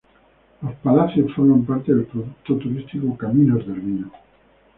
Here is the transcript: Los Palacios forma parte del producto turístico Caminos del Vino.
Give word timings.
Los 0.63 0.73
Palacios 0.77 1.31
forma 1.35 1.63
parte 1.63 1.93
del 1.93 2.05
producto 2.05 2.57
turístico 2.57 3.15
Caminos 3.15 3.67
del 3.67 3.79
Vino. 3.81 4.11